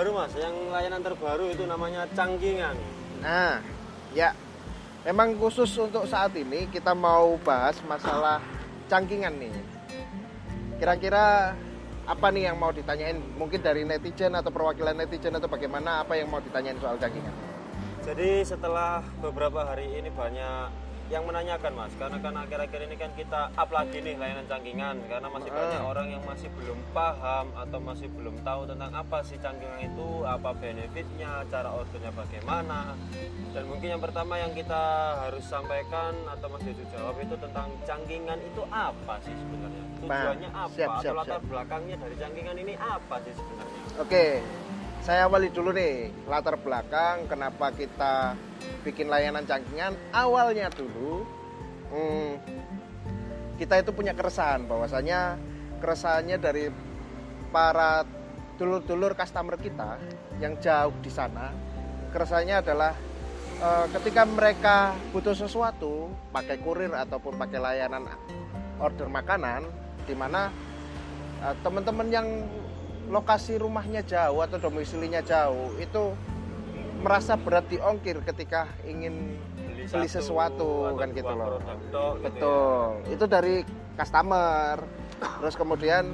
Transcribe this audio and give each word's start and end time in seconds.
terbaru 0.00 0.16
mas, 0.16 0.32
yang 0.32 0.56
layanan 0.72 1.04
terbaru 1.04 1.52
itu 1.52 1.68
namanya 1.68 2.08
cangkingan. 2.16 2.72
Nah, 3.20 3.60
ya. 4.16 4.32
Memang 5.04 5.36
khusus 5.36 5.68
untuk 5.76 6.08
saat 6.08 6.32
ini 6.40 6.72
kita 6.72 6.96
mau 6.96 7.36
bahas 7.44 7.76
masalah 7.84 8.40
cangkingan 8.88 9.36
nih. 9.36 9.52
Kira-kira 10.80 11.52
apa 12.08 12.26
nih 12.32 12.48
yang 12.48 12.56
mau 12.56 12.72
ditanyain? 12.72 13.20
Mungkin 13.36 13.60
dari 13.60 13.84
netizen 13.84 14.32
atau 14.32 14.48
perwakilan 14.48 14.96
netizen 14.96 15.36
atau 15.36 15.52
bagaimana 15.52 16.00
apa 16.00 16.16
yang 16.16 16.32
mau 16.32 16.40
ditanyain 16.40 16.80
soal 16.80 16.96
cangkingan? 16.96 17.36
Jadi 18.00 18.40
setelah 18.40 19.04
beberapa 19.20 19.68
hari 19.68 20.00
ini 20.00 20.08
banyak 20.08 20.89
yang 21.10 21.26
menanyakan 21.26 21.74
mas 21.74 21.90
karena 21.98 22.22
kan 22.22 22.34
akhir-akhir 22.38 22.80
ini 22.86 22.94
kan 22.94 23.10
kita 23.18 23.50
up 23.58 23.66
lagi 23.74 23.98
nih 23.98 24.14
layanan 24.14 24.46
cangkingan 24.46 24.96
karena 25.10 25.26
masih 25.26 25.50
banyak 25.50 25.82
orang 25.82 26.06
yang 26.06 26.22
masih 26.22 26.46
belum 26.54 26.78
paham 26.94 27.50
atau 27.58 27.78
masih 27.82 28.06
belum 28.14 28.38
tahu 28.46 28.70
tentang 28.70 28.94
apa 28.94 29.18
sih 29.26 29.34
cangkingan 29.42 29.90
itu 29.90 30.22
apa 30.22 30.54
benefitnya 30.54 31.42
cara 31.50 31.74
ordernya 31.74 32.14
bagaimana. 32.14 32.94
Dan 33.50 33.66
mungkin 33.66 33.98
yang 33.98 33.98
pertama 33.98 34.38
yang 34.38 34.54
kita 34.54 34.82
harus 35.26 35.42
sampaikan 35.50 36.14
atau 36.30 36.46
Mas 36.46 36.62
Jojo 36.62 36.84
jawab 36.94 37.18
itu 37.18 37.34
tentang 37.42 37.68
cangkingan 37.82 38.38
itu 38.46 38.62
apa 38.70 39.14
sih 39.26 39.34
sebenarnya? 39.34 39.84
Tujuannya 39.98 40.50
apa? 40.54 40.74
siap, 40.78 40.90
atau 40.94 41.02
siap, 41.02 41.14
latar 41.18 41.40
siap. 41.42 41.50
belakangnya 41.50 41.96
dari 41.98 42.14
cangkingan 42.22 42.56
ini 42.62 42.74
apa 42.78 43.14
sih 43.26 43.34
sebenarnya? 43.34 43.80
Oke, 43.98 44.24
saya 45.02 45.26
awali 45.26 45.50
dulu 45.50 45.74
nih 45.74 46.14
latar 46.30 46.54
belakang 46.54 47.26
kenapa 47.26 47.74
kita 47.74 48.38
bikin 48.82 49.08
layanan 49.08 49.44
cangkingan. 49.44 49.94
Awalnya 50.14 50.72
dulu, 50.72 51.24
hmm, 51.92 52.30
kita 53.60 53.84
itu 53.84 53.90
punya 53.92 54.16
keresahan 54.16 54.64
bahwasanya 54.64 55.36
keresahannya 55.84 56.36
dari 56.40 56.72
para 57.52 58.08
dulur-dulur 58.56 59.16
customer 59.16 59.56
kita 59.56 60.00
yang 60.40 60.56
jauh 60.60 60.94
di 61.00 61.12
sana. 61.12 61.52
Keresahannya 62.12 62.56
adalah 62.60 62.92
eh, 63.60 63.86
ketika 64.00 64.22
mereka 64.24 64.76
butuh 65.12 65.36
sesuatu 65.36 66.08
pakai 66.32 66.60
kurir 66.60 66.92
ataupun 66.92 67.36
pakai 67.36 67.58
layanan 67.60 68.08
order 68.80 69.08
makanan, 69.12 69.68
di 70.08 70.16
mana 70.16 70.48
eh, 71.44 71.54
teman-teman 71.60 72.08
yang 72.08 72.28
lokasi 73.10 73.58
rumahnya 73.58 74.06
jauh 74.06 74.38
atau 74.40 74.56
domisilinya 74.56 75.18
jauh 75.20 75.74
itu 75.82 76.14
merasa 77.00 77.34
berat 77.40 77.66
di 77.72 77.80
ongkir 77.80 78.20
ketika 78.22 78.68
ingin 78.84 79.40
beli 79.56 80.06
satu 80.08 80.20
sesuatu 80.20 80.68
kan 81.00 81.08
gitu 81.16 81.32
loh. 81.32 81.56
produk 81.56 81.76
gitu 81.80 81.98
ya. 81.98 82.22
Betul. 82.28 82.84
Itu 83.08 83.24
dari 83.26 83.56
customer. 83.96 84.76
Terus 85.20 85.54
kemudian 85.56 86.04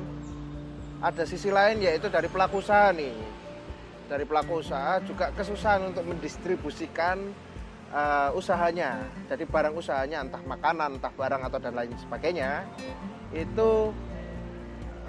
ada 1.03 1.23
sisi 1.27 1.51
lain 1.51 1.83
yaitu 1.83 2.07
dari 2.07 2.31
pelaku 2.31 2.63
usaha 2.63 2.95
nih. 2.95 3.15
Dari 4.07 4.23
pelaku 4.23 4.63
usaha 4.63 5.03
juga 5.03 5.35
kesusahan 5.35 5.91
untuk 5.91 6.07
mendistribusikan 6.07 7.35
eh, 7.91 8.31
usahanya. 8.39 9.03
Jadi 9.27 9.43
barang 9.43 9.75
usahanya 9.75 10.23
entah 10.23 10.43
makanan, 10.47 11.03
entah 11.03 11.11
barang 11.11 11.43
atau 11.51 11.59
dan 11.59 11.75
lain 11.75 11.93
sebagainya 11.99 12.63
itu 13.35 13.91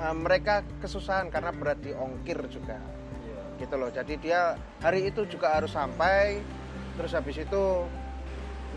eh, 0.02 0.16
mereka 0.18 0.66
kesusahan 0.82 1.30
karena 1.30 1.54
berat 1.54 1.78
di 1.86 1.94
ongkir 1.94 2.42
juga. 2.50 2.97
Gitu 3.60 3.76
loh 3.76 3.90
jadi 3.90 4.14
dia 4.18 4.42
hari 4.80 5.10
itu 5.10 5.26
juga 5.26 5.58
harus 5.58 5.74
sampai 5.74 6.42
terus 6.98 7.14
habis 7.14 7.38
itu 7.42 7.64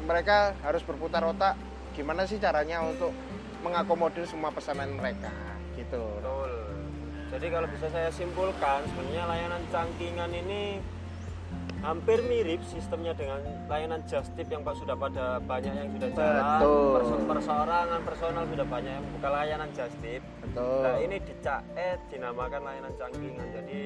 mereka 0.04 0.56
harus 0.64 0.80
berputar 0.82 1.24
otak 1.24 1.54
gimana 1.92 2.24
sih 2.24 2.40
caranya 2.40 2.80
untuk 2.84 3.12
mengakomodir 3.60 4.24
semua 4.24 4.48
pesanan 4.50 4.92
mereka 4.96 5.28
gitu 5.76 6.00
Betul. 6.20 6.70
Jadi 7.30 7.46
kalau 7.46 7.69
bisa 7.70 7.86
saya 7.94 8.10
simpulkan, 8.10 8.82
sebenarnya 8.90 9.22
layanan 9.30 9.62
cangkingan 9.70 10.34
ini 10.34 10.82
hampir 11.80 12.20
mirip 12.26 12.60
sistemnya 12.66 13.14
dengan 13.14 13.40
layanan 13.70 14.02
just 14.04 14.34
tip 14.36 14.50
yang 14.50 14.60
pak 14.60 14.76
sudah 14.76 14.98
pada 14.98 15.38
banyak 15.38 15.72
yang 15.72 15.88
sudah 15.94 16.10
jalan. 16.10 16.42
Betul. 16.42 16.90
Perso- 16.98 17.26
perseorangan 17.30 18.00
personal 18.02 18.44
sudah 18.50 18.66
banyak 18.66 18.92
yang 18.98 19.06
buka 19.14 19.28
layanan 19.30 19.70
just 19.72 19.94
tip. 20.02 20.22
betul 20.42 20.82
Nah 20.82 20.96
ini 20.98 21.16
dicaet 21.22 21.98
dinamakan 22.10 22.60
layanan 22.66 22.92
cangkingan. 22.98 23.48
Jadi 23.54 23.80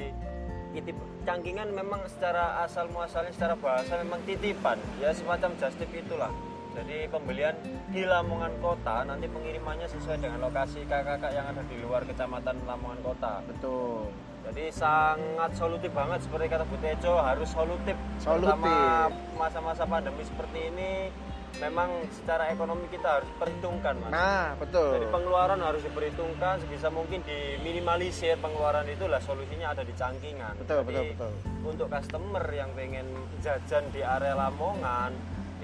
titip 0.75 0.99
cangkingan 1.23 1.71
memang 1.71 2.03
secara 2.11 2.67
asal 2.67 2.91
muasalnya 2.91 3.31
secara 3.31 3.55
bahasa 3.55 3.95
memang 4.03 4.19
titipan. 4.27 4.77
Ya 4.99 5.15
semacam 5.15 5.55
just 5.57 5.79
tip 5.79 5.91
itulah. 5.95 6.35
Jadi 6.75 7.07
pembelian 7.07 7.55
di 7.95 8.03
Lamongan 8.03 8.51
Kota 8.59 9.07
nanti 9.07 9.31
pengirimannya 9.31 9.87
sesuai 9.87 10.19
dengan 10.19 10.43
lokasi 10.43 10.83
kakak-kakak 10.91 11.31
yang 11.31 11.47
ada 11.47 11.63
di 11.71 11.79
luar 11.79 12.03
kecamatan 12.03 12.59
Lamongan 12.67 13.01
Kota. 13.07 13.39
betul 13.47 14.11
Jadi 14.45 14.69
sangat 14.75 15.57
solutif 15.57 15.89
banget 15.95 16.21
seperti 16.21 16.51
kata 16.51 16.67
Bu 16.67 16.77
Tejo 16.83 17.17
harus 17.17 17.49
solutif. 17.49 17.97
Solutif. 18.21 18.53
Terutama 18.53 19.09
masa-masa 19.39 19.89
pandemi 19.89 20.21
seperti 20.27 20.69
ini 20.69 21.09
memang 21.63 21.91
secara 22.11 22.51
ekonomi 22.51 22.87
kita 22.91 23.21
harus 23.21 23.31
perhitungkan 23.39 23.95
mas. 24.03 24.11
nah 24.11 24.47
betul 24.59 24.99
Jadi 24.99 25.07
pengeluaran 25.11 25.61
harus 25.63 25.83
diperhitungkan 25.87 26.63
sebisa 26.67 26.89
mungkin 26.91 27.23
diminimalisir 27.23 28.39
pengeluaran 28.43 28.87
itulah 28.91 29.23
solusinya 29.23 29.71
ada 29.71 29.83
di 29.87 29.95
cangkingan. 29.95 30.55
betul 30.65 30.81
Jadi, 30.83 30.91
betul 30.91 31.05
betul 31.15 31.33
Untuk 31.65 31.87
customer 31.89 32.45
yang 32.53 32.71
pengen 32.77 33.07
jajan 33.41 33.85
di 33.95 34.01
area 34.03 34.35
Lamongan 34.37 35.13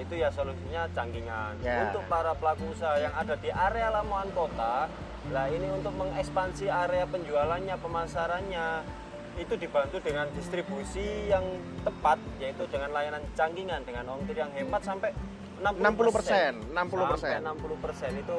itu 0.01 0.17
ya 0.17 0.33
solusinya 0.33 0.89
cangkingan. 0.97 1.61
Ya. 1.61 1.91
Untuk 1.91 2.07
para 2.09 2.33
pelaku 2.33 2.73
usaha 2.73 2.97
yang 2.97 3.13
ada 3.13 3.37
di 3.37 3.53
area 3.53 3.93
Lamongan 3.93 4.31
kota, 4.33 4.89
lah 5.29 5.47
ini 5.53 5.69
untuk 5.69 5.93
mengekspansi 6.01 6.73
area 6.73 7.05
penjualannya, 7.05 7.77
pemasarannya 7.77 8.67
itu 9.37 9.55
dibantu 9.57 10.01
dengan 10.01 10.27
distribusi 10.33 11.29
yang 11.29 11.45
tepat 11.85 12.19
yaitu 12.43 12.65
dengan 12.69 12.93
layanan 12.93 13.23
cangkingan 13.33 13.81
dengan 13.87 14.05
ongkir 14.17 14.37
yang 14.37 14.53
hemat 14.53 14.83
sampai 14.85 15.15
60 15.61 16.09
60%, 16.11 16.73
60%. 16.73 17.21
sampai 17.21 17.45
60 17.45 17.85
persen 17.85 18.11
itu 18.17 18.37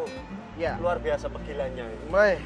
ya 0.57 0.73
luar 0.77 0.97
biasa 0.97 1.25
pegilanya 1.29 1.85
itu. 1.85 2.05
Weh, 2.09 2.37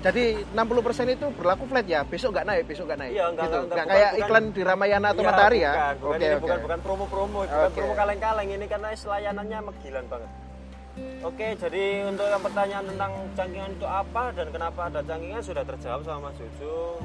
jadi 0.00 0.24
60% 0.50 1.06
itu 1.10 1.26
berlaku 1.32 1.64
flat 1.66 1.86
ya 1.86 2.00
besok 2.02 2.32
nggak 2.32 2.46
naik 2.46 2.62
besok 2.64 2.84
nggak 2.86 2.98
naik 2.98 3.12
Iya, 3.12 3.26
nggak- 3.28 3.42
gitu 3.42 3.50
nggak- 3.52 3.66
nggak 3.66 3.76
bukan- 3.76 3.92
kayak 3.92 4.10
bukan- 4.10 4.22
iklan 4.26 4.44
di 4.50 4.62
Ramayana 4.62 5.06
atau 5.10 5.22
Iya, 5.22 5.28
Matahari 5.30 5.58
ya 5.58 5.72
bukan, 5.72 5.82
bukan 5.82 6.06
oke 6.06 6.16
ini 6.16 6.26
oke 6.28 6.40
bukan 6.40 6.58
bukan 6.60 6.78
promo-promo, 6.80 7.38
bukan 7.44 7.66
Oke. 7.66 7.76
promo 7.76 7.94
kaleng-kaleng 7.94 8.48
ini 8.50 8.66
karena 8.66 8.88
layanannya 8.94 9.58
megilan 9.64 10.06
banget. 10.06 10.30
Oke, 11.24 11.56
jadi 11.56 11.84
untuk 12.04 12.28
yang 12.28 12.42
pertanyaan 12.42 12.84
tentang 12.84 13.12
cangkingan 13.32 13.72
itu 13.72 13.86
apa 13.88 14.28
dan 14.36 14.46
kenapa 14.52 14.80
ada 14.92 15.00
cangkingan 15.00 15.40
sudah 15.40 15.64
terjawab 15.64 16.04
sama 16.04 16.28
Mas 16.28 16.36
Jojo. 16.36 17.00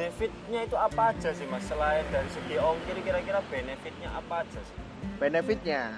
Benefitnya 0.00 0.60
itu 0.64 0.76
apa 0.80 1.12
aja 1.12 1.28
sih 1.30 1.44
Mas? 1.44 1.60
Selain 1.68 2.00
dari 2.08 2.24
segi 2.32 2.56
ongkir 2.56 2.96
kira-kira 3.04 3.44
benefitnya 3.44 4.08
apa 4.10 4.40
aja 4.40 4.56
sih? 4.58 4.76
benefitnya 5.20 5.92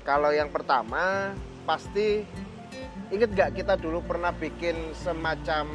kalau 0.00 0.32
yang 0.32 0.48
pertama 0.48 1.32
pasti 1.64 2.24
inget 3.08 3.28
gak 3.32 3.52
kita 3.54 3.76
dulu 3.76 4.00
pernah 4.00 4.32
bikin 4.32 4.72
semacam 4.94 5.68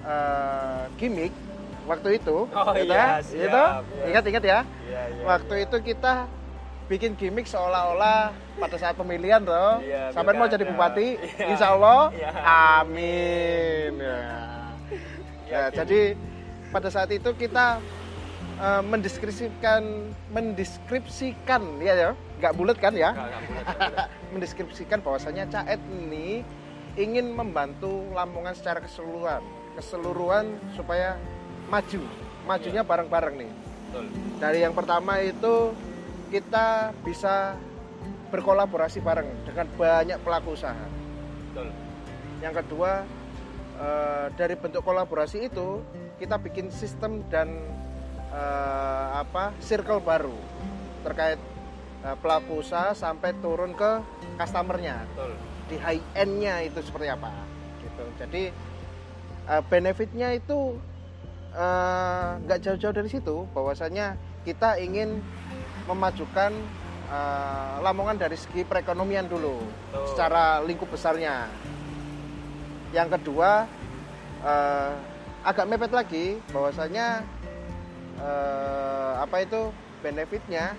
eh, 0.00 0.82
gimmick 0.94 1.34
waktu 1.84 2.22
itu 2.22 2.46
Oh 2.46 2.70
gitu 2.72 2.86
iya, 2.86 3.18
ya? 3.18 3.18
siap, 3.18 3.34
Gitu? 3.34 3.62
iya. 3.92 4.04
ingat-ingat 4.08 4.44
ya 4.44 4.58
Iya, 4.62 5.02
iya. 5.10 5.22
waktu 5.26 5.54
itu 5.60 5.76
kita 5.84 6.14
bikin 6.86 7.12
gimmick 7.14 7.46
seolah-olah 7.46 8.30
pada 8.56 8.76
saat 8.76 8.94
pemilihan 8.94 9.42
loh 9.42 9.82
Iya, 9.82 10.14
sampai 10.14 10.32
mau 10.32 10.46
jadi 10.46 10.62
bupati 10.64 11.18
Iya. 11.18 11.50
insya 11.50 11.74
Allah 11.74 12.14
Iya. 12.14 12.30
amin 12.78 13.92
ya. 13.98 14.22
Ya, 15.44 15.62
jadi 15.72 16.14
pada 16.74 16.90
saat 16.90 17.06
itu 17.14 17.30
kita 17.38 17.78
eh, 18.58 18.82
mendeskripsikan 18.82 20.10
mendeskripsikan 20.34 21.62
ya 21.78 21.94
ya 21.94 22.10
nggak 22.42 22.54
bulat 22.58 22.76
kan 22.82 22.98
ya 22.98 23.14
mendeskripsikan 24.34 24.98
bahwasanya 24.98 25.46
Caet 25.46 25.78
ini 25.86 26.42
ingin 26.98 27.30
membantu 27.30 28.10
Lamongan 28.10 28.58
secara 28.58 28.82
keseluruhan 28.82 29.38
keseluruhan 29.78 30.58
supaya 30.74 31.14
maju 31.70 32.02
majunya 32.44 32.82
Iya. 32.82 32.90
bareng-bareng 32.90 33.34
nih 33.38 33.50
Betul. 33.94 34.04
dari 34.42 34.58
yang 34.66 34.74
pertama 34.74 35.22
itu 35.22 35.70
kita 36.34 36.90
bisa 37.06 37.54
berkolaborasi 38.34 38.98
bareng 38.98 39.30
dengan 39.46 39.70
banyak 39.78 40.18
pelaku 40.26 40.58
usaha 40.58 40.86
Betul. 41.54 41.70
yang 42.42 42.54
kedua 42.54 43.06
eh, 43.78 44.26
dari 44.34 44.54
bentuk 44.58 44.82
kolaborasi 44.82 45.46
itu 45.46 45.78
kita 46.18 46.38
bikin 46.38 46.70
sistem 46.70 47.26
dan 47.26 47.50
eh, 48.30 49.06
apa 49.18 49.50
circle 49.58 49.98
baru 50.02 50.36
terkait 51.02 51.40
eh, 52.06 52.16
pelaku 52.22 52.62
usaha 52.62 52.94
sampai 52.94 53.34
turun 53.42 53.74
ke 53.74 54.00
customernya 54.38 55.02
Betul. 55.14 55.32
di 55.70 55.76
high 55.78 56.04
end-nya 56.14 56.62
itu 56.66 56.78
seperti 56.82 57.10
apa 57.10 57.30
gitu. 57.82 58.04
Jadi 58.18 58.42
eh, 59.50 59.62
benefitnya 59.66 60.34
itu 60.34 60.78
nggak 61.54 62.66
jauh-jauh 62.66 62.90
dari 62.90 63.06
situ 63.06 63.46
bahwasanya 63.54 64.18
kita 64.42 64.74
ingin 64.82 65.22
memajukan 65.86 66.50
eh, 67.10 67.74
Lamongan 67.78 68.18
dari 68.18 68.34
segi 68.34 68.66
perekonomian 68.66 69.30
dulu 69.30 69.62
Betul. 69.62 70.04
secara 70.14 70.58
lingkup 70.66 70.90
besarnya 70.90 71.46
yang 72.90 73.06
kedua 73.10 73.70
eh, 74.42 75.13
agak 75.44 75.68
mepet 75.68 75.92
lagi 75.92 76.26
bahwasanya 76.50 77.20
eh, 78.16 79.12
apa 79.20 79.36
itu 79.44 79.68
benefitnya 80.00 80.72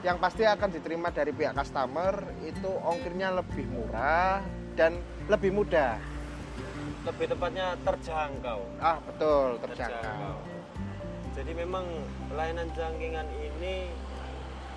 yang 0.00 0.16
pasti 0.16 0.48
akan 0.48 0.70
diterima 0.72 1.12
dari 1.12 1.34
pihak 1.34 1.52
customer 1.52 2.24
itu 2.46 2.70
ongkirnya 2.70 3.36
lebih 3.36 3.68
murah 3.68 4.40
dan 4.78 4.96
lebih 5.28 5.52
mudah. 5.52 6.00
Lebih 7.04 7.36
tepatnya 7.36 7.76
terjangkau. 7.84 8.60
Ah 8.80 8.96
betul 9.04 9.60
terjangkau. 9.60 10.40
Jadi 11.36 11.52
memang 11.52 11.84
layanan 12.32 12.70
jangkingan 12.72 13.28
ini 13.34 13.92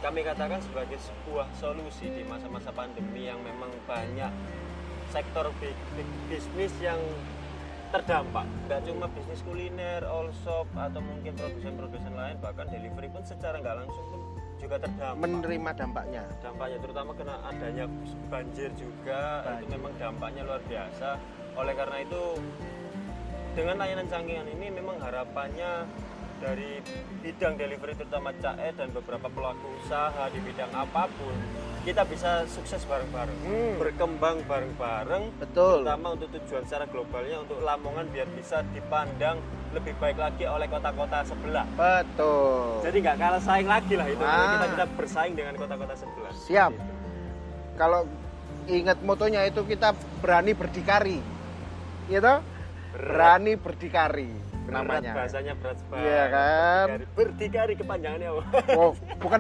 kami 0.04 0.28
katakan 0.28 0.60
sebagai 0.60 1.00
sebuah 1.00 1.48
solusi 1.56 2.12
di 2.12 2.28
masa-masa 2.28 2.76
pandemi 2.76 3.32
yang 3.32 3.40
memang 3.40 3.72
banyak 3.88 4.32
sektor 5.08 5.48
bi- 5.64 5.78
bi- 5.96 6.16
bisnis 6.28 6.76
yang 6.84 7.00
terdampak. 7.94 8.46
Nggak 8.66 8.82
cuma 8.90 9.06
bisnis 9.14 9.42
kuliner, 9.46 10.02
all 10.10 10.34
shop 10.42 10.66
atau 10.74 10.98
mungkin 10.98 11.38
produsen-produsen 11.38 12.14
lain 12.18 12.36
bahkan 12.42 12.66
delivery 12.74 13.08
pun 13.14 13.22
secara 13.22 13.62
nggak 13.62 13.86
langsung 13.86 14.06
pun 14.10 14.22
juga 14.58 14.76
terdampak. 14.82 15.22
Menerima 15.22 15.72
dampaknya. 15.78 16.24
Dampaknya 16.42 16.78
terutama 16.82 17.12
kena 17.14 17.36
adanya 17.46 17.86
banjir 18.34 18.70
juga 18.74 19.46
itu 19.46 19.46
Banjir. 19.46 19.70
memang 19.78 19.94
dampaknya 20.02 20.42
luar 20.42 20.62
biasa. 20.66 21.10
Oleh 21.54 21.74
karena 21.78 21.98
itu 22.02 22.22
dengan 23.54 23.76
layanan 23.78 24.08
cangkingan 24.10 24.48
ini 24.50 24.68
memang 24.74 24.98
harapannya 24.98 25.86
dari 26.42 26.82
bidang 27.22 27.56
delivery 27.56 27.94
terutama 27.94 28.34
CAE 28.42 28.74
dan 28.76 28.90
beberapa 28.90 29.30
pelaku 29.30 29.70
usaha 29.86 30.28
di 30.34 30.40
bidang 30.42 30.74
apa 30.74 31.06
pun 31.08 31.36
kita 31.84 32.08
bisa 32.08 32.48
sukses 32.48 32.80
bareng-bareng 32.84 33.38
Hmm. 33.44 33.76
berkembang 33.76 34.40
bareng-bareng 34.48 35.24
betul 35.36 35.84
terutama 35.84 36.16
untuk 36.16 36.32
tujuan 36.32 36.64
secara 36.64 36.88
globalnya 36.88 37.44
untuk 37.44 37.60
Lamongan 37.60 38.08
biar 38.08 38.28
bisa 38.32 38.64
dipandang 38.72 39.44
lebih 39.76 39.92
baik 39.98 40.16
lagi 40.16 40.48
oleh 40.48 40.66
kota-kota 40.66 41.28
sebelah 41.28 41.68
betul 41.76 42.80
jadi 42.82 42.98
nggak 43.00 43.18
kalah 43.18 43.42
saing 43.42 43.68
lagi 43.68 43.94
lah 43.94 44.08
itu 44.08 44.24
Ah. 44.24 44.56
kita 44.56 44.68
bisa 44.72 44.86
bersaing 44.96 45.34
dengan 45.34 45.54
kota-kota 45.56 45.94
sebelah 45.94 46.32
Siap. 46.32 46.72
Gitu. 46.72 46.84
kalau 47.76 48.02
ingat 48.64 48.98
motonya 49.04 49.44
itu 49.44 49.60
kita 49.64 49.92
berani 50.24 50.56
berdikari 50.56 51.20
gitu 52.06 52.34
berani 52.92 53.54
berdikari 53.56 54.32
Berat 54.64 54.76
namanya 54.80 55.12
bahasanya 55.14 55.54
berat 55.56 55.78
banget. 55.88 56.04
Iya 56.04 56.24
kan? 56.30 56.88
Berdikari, 57.14 57.74
kepanjangannya 57.76 58.28
apa? 58.32 58.42
oh 58.80 58.92
bukan 59.18 59.40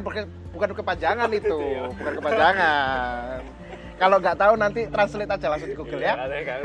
bukan 0.51 0.69
kepanjangan 0.73 1.29
itu 1.31 1.47
Itu 1.47 1.57
ya. 1.59 1.83
bukan 1.91 2.13
kepanjangan 2.19 3.39
kalau 3.93 4.17
nggak 4.19 4.35
tahu 4.35 4.53
nanti 4.57 4.81
translate 4.89 5.29
aja 5.29 5.47
langsung 5.47 5.69
di 5.69 5.77
Google 5.77 6.01
ya 6.01 6.17
Iya, 6.17 6.41
kan? 6.43 6.59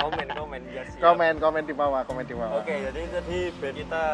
komen 0.00 0.28
komen 0.30 0.60
biar 0.64 0.86
siap. 0.88 1.02
komen 1.02 1.34
komen 1.36 1.62
di 1.66 1.74
bawah 1.74 2.00
komen 2.02 2.24
di 2.24 2.32
bawah 2.32 2.62
Oke, 2.62 2.74
jadi 2.80 3.00
tadi 3.10 3.38
band 3.52 3.76
kita 3.76 4.04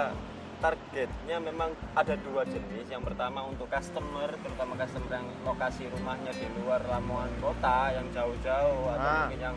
targetnya 0.58 1.36
memang 1.38 1.70
ada 1.94 2.18
dua 2.18 2.42
jenis. 2.42 2.90
Yang 2.90 3.06
pertama 3.06 3.46
untuk 3.46 3.70
customer, 3.70 4.26
terutama 4.34 4.74
customer 4.74 5.10
yang 5.12 5.28
lokasi 5.46 5.86
rumahnya 5.86 6.34
di 6.34 6.46
luar 6.58 6.82
Lamongan 6.82 7.30
kota, 7.38 7.94
yang 7.94 8.06
jauh-jauh 8.10 8.82
atau 8.90 9.06
Ah. 9.06 9.18
mungkin 9.22 9.38
yang 9.40 9.56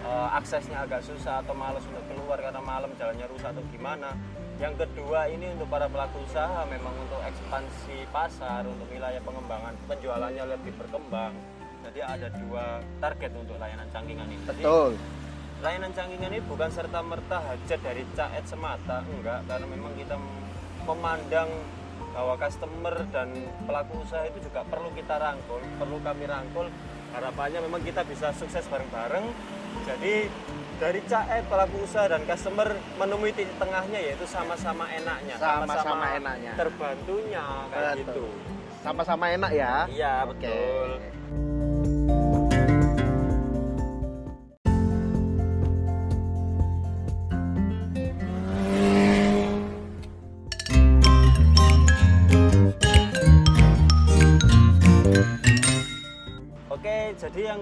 eh, 0.00 0.28
aksesnya 0.38 0.88
agak 0.88 1.04
susah 1.04 1.44
atau 1.44 1.52
malas 1.52 1.84
untuk 1.84 2.04
keluar 2.08 2.40
karena 2.40 2.60
malam 2.64 2.90
jalannya 2.96 3.26
rusak 3.28 3.52
atau 3.52 3.64
gimana. 3.68 4.16
Yang 4.60 4.86
kedua 4.86 5.26
ini 5.28 5.50
untuk 5.52 5.68
para 5.68 5.90
pelaku 5.90 6.22
usaha 6.22 6.62
memang 6.70 6.94
untuk 6.96 7.18
ekspansi 7.24 8.08
pasar, 8.14 8.62
untuk 8.64 8.86
wilayah 8.88 9.20
pengembangan 9.20 9.74
penjualannya 9.90 10.44
lebih 10.56 10.72
berkembang. 10.78 11.34
Jadi 11.82 11.98
ada 11.98 12.28
dua 12.30 12.78
target 13.02 13.32
untuk 13.34 13.58
layanan 13.58 13.90
cangkingan 13.90 14.28
ini. 14.30 14.42
Jadi, 14.46 14.62
betul 14.62 14.94
layanan 15.62 15.94
cangkingan 15.94 16.34
ini 16.34 16.42
bukan 16.42 16.74
serta 16.74 16.98
merta 17.06 17.38
hajat 17.38 17.80
dari 17.86 18.02
caet 18.18 18.44
semata 18.50 19.06
enggak 19.06 19.46
karena 19.46 19.66
memang 19.70 19.94
kita 19.94 20.18
memandang 20.82 21.48
bahwa 22.10 22.34
customer 22.34 22.94
dan 23.14 23.30
pelaku 23.62 24.02
usaha 24.02 24.26
itu 24.26 24.50
juga 24.50 24.66
perlu 24.66 24.90
kita 24.90 25.22
rangkul 25.22 25.62
perlu 25.78 26.02
kami 26.02 26.26
rangkul 26.26 26.66
harapannya 27.14 27.62
memang 27.62 27.78
kita 27.86 28.02
bisa 28.02 28.34
sukses 28.34 28.66
bareng-bareng 28.66 29.22
jadi 29.82 30.14
dari 30.76 31.00
caet 31.06 31.44
pelaku 31.46 31.76
usaha 31.82 32.10
dan 32.10 32.22
customer 32.26 32.68
menemui 32.98 33.30
titik 33.30 33.54
tengahnya 33.54 33.98
yaitu 34.02 34.26
sama-sama 34.26 34.90
enaknya 34.90 35.38
Sama-sama 35.38 36.06
enaknya. 36.18 36.52
terbantunya 36.58 37.44
kayak 37.70 37.94
Betul. 37.94 38.02
gitu 38.02 38.26
sama-sama 38.82 39.24
enak 39.30 39.50
ya 39.54 39.74
iya 39.86 40.26
Oke. 40.26 40.42
betul 40.42 40.88
Oke, 56.72 57.14
jadi 57.14 57.40
yang 57.54 57.60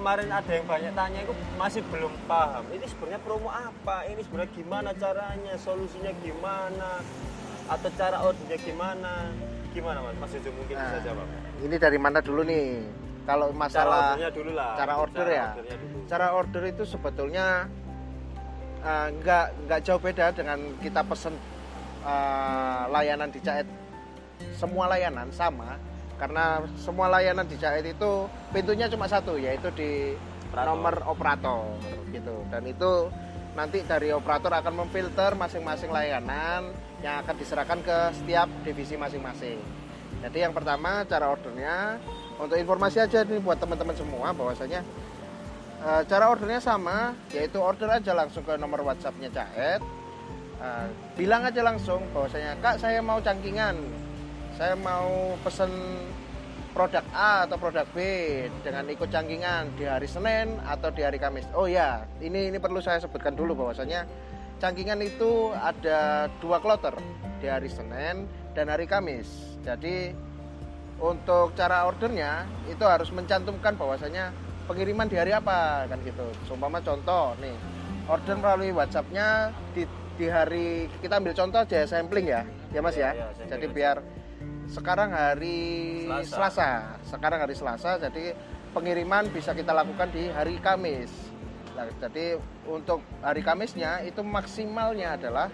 kemarin 0.00 0.32
ada 0.32 0.48
yang 0.48 0.64
banyak 0.64 0.92
tanya 0.96 1.18
itu 1.20 1.34
masih 1.60 1.84
belum 1.92 2.08
paham. 2.24 2.64
Ini 2.72 2.88
sebenarnya 2.88 3.20
promo 3.20 3.52
apa? 3.52 4.08
Ini 4.08 4.24
sebenarnya 4.24 4.52
gimana 4.56 4.90
caranya? 4.96 5.54
Solusinya 5.60 6.12
gimana? 6.24 7.04
Atau 7.68 7.92
cara 7.92 8.24
ordernya 8.24 8.56
gimana? 8.56 9.28
Gimana 9.76 10.00
Mas? 10.00 10.16
Mas 10.16 10.32
Jojo 10.32 10.56
mungkin 10.56 10.74
bisa 10.74 10.96
Nah, 10.96 11.04
jawab. 11.04 11.26
ini 11.60 11.76
dari 11.76 11.98
mana 12.00 12.18
dulu 12.18 12.40
nih 12.42 12.80
kalau 13.28 13.52
Cara 13.52 13.60
masalah 13.60 14.00
ordernya 14.16 14.30
dulu 14.32 14.50
lah. 14.56 14.72
cara 14.74 14.94
order 14.96 15.26
ya? 15.28 15.46
ordernya 15.52 15.76
dulu. 15.76 15.96
cara 16.08 16.26
order 16.32 16.62
itu 16.64 16.82
sebetulnya 16.88 17.46
uh, 18.80 19.06
nggak 19.12 19.46
nggak 19.68 19.80
jauh 19.84 20.00
beda 20.00 20.26
dengan 20.32 20.58
kita 20.80 21.04
pesen 21.04 21.36
uh, 22.02 22.88
layanan 22.88 23.28
di 23.28 23.38
Caet 23.38 23.68
semua 24.56 24.88
layanan 24.88 25.28
sama 25.30 25.76
karena 26.20 26.60
semua 26.76 27.08
layanan 27.08 27.48
di 27.48 27.56
Caet 27.56 27.88
itu 27.88 28.28
pintunya 28.52 28.92
cuma 28.92 29.08
satu 29.08 29.40
yaitu 29.40 29.72
di 29.72 30.12
Operator. 30.50 30.66
nomor 30.74 30.94
operator 31.06 31.62
gitu 32.10 32.42
dan 32.50 32.66
itu 32.66 33.06
nanti 33.54 33.86
dari 33.86 34.10
operator 34.10 34.50
akan 34.50 34.82
memfilter 34.82 35.38
masing-masing 35.38 35.94
layanan 35.94 36.74
yang 37.06 37.22
akan 37.22 37.34
diserahkan 37.38 37.78
ke 37.86 37.96
setiap 38.18 38.50
divisi 38.66 38.98
masing-masing. 38.98 39.58
Jadi 40.20 40.38
yang 40.42 40.50
pertama 40.50 41.06
cara 41.06 41.30
ordernya 41.30 42.02
untuk 42.36 42.58
informasi 42.58 42.98
aja 42.98 43.22
nih 43.22 43.38
buat 43.38 43.62
teman-teman 43.62 43.94
semua 43.94 44.34
bahwasanya 44.34 44.82
eh, 45.86 46.02
cara 46.10 46.34
ordernya 46.34 46.58
sama 46.58 47.14
yaitu 47.30 47.62
order 47.62 47.88
aja 47.94 48.10
langsung 48.10 48.42
ke 48.42 48.58
nomor 48.58 48.82
WhatsAppnya 48.82 49.30
Caet. 49.30 49.80
Eh, 50.60 50.86
bilang 51.14 51.46
aja 51.46 51.62
langsung 51.62 52.02
bahwasanya 52.10 52.58
Kak 52.58 52.82
saya 52.82 52.98
mau 53.00 53.22
cangkingan, 53.22 53.78
saya 54.60 54.76
mau 54.76 55.40
pesen 55.40 55.72
produk 56.76 57.00
A 57.16 57.48
atau 57.48 57.56
produk 57.56 57.88
B 57.96 57.96
dengan 58.60 58.84
ikut 58.92 59.08
cangkingan 59.08 59.72
di 59.72 59.88
hari 59.88 60.04
Senin 60.04 60.60
atau 60.68 60.92
di 60.92 61.00
hari 61.00 61.16
Kamis. 61.16 61.48
Oh 61.56 61.64
ya, 61.64 62.04
ini 62.20 62.52
ini 62.52 62.60
perlu 62.60 62.76
saya 62.84 63.00
sebutkan 63.00 63.32
dulu 63.32 63.56
bahwasanya 63.56 64.04
cangkingan 64.60 65.00
itu 65.00 65.56
ada 65.56 66.28
dua 66.44 66.60
kloter 66.60 66.92
di 67.40 67.48
hari 67.48 67.72
Senin 67.72 68.28
dan 68.52 68.68
hari 68.68 68.84
Kamis. 68.84 69.56
Jadi 69.64 70.12
untuk 71.00 71.56
cara 71.56 71.88
ordernya 71.88 72.44
itu 72.68 72.84
harus 72.84 73.08
mencantumkan 73.16 73.80
bahwasanya 73.80 74.28
pengiriman 74.68 75.08
di 75.08 75.16
hari 75.16 75.32
apa 75.32 75.88
kan 75.88 76.04
gitu. 76.04 76.28
Seumpama 76.44 76.84
contoh 76.84 77.32
nih 77.40 77.56
order 78.12 78.36
melalui 78.36 78.76
WhatsAppnya 78.76 79.56
di 79.72 79.88
di 80.20 80.28
hari 80.28 80.84
kita 81.00 81.16
ambil 81.16 81.32
contoh 81.32 81.64
aja 81.64 81.88
sampling 81.88 82.28
ya, 82.28 82.44
ya 82.76 82.84
Mas 82.84 82.92
Iya, 82.92 83.08
ya. 83.08 83.10
iya, 83.16 83.26
sampling 83.32 83.48
Jadi 83.56 83.66
biar 83.72 83.96
sekarang 84.70 85.10
hari 85.10 85.58
Selasa. 86.06 86.30
Selasa. 86.30 86.70
Sekarang 87.02 87.38
hari 87.42 87.54
Selasa, 87.58 87.98
jadi 87.98 88.32
pengiriman 88.70 89.26
bisa 89.34 89.50
kita 89.50 89.74
lakukan 89.74 90.08
di 90.14 90.30
hari 90.30 90.62
Kamis. 90.62 91.10
Nah, 91.74 91.90
jadi 91.98 92.38
untuk 92.66 93.02
hari 93.18 93.42
Kamisnya 93.42 94.06
itu 94.06 94.22
maksimalnya 94.22 95.18
adalah 95.18 95.50